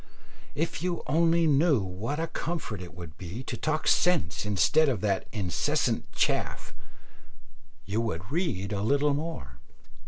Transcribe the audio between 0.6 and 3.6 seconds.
you only knew what a comfort it would be to